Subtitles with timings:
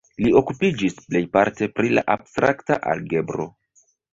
[0.25, 3.51] Li okupiĝis plejparte pri la abstrakta algebro.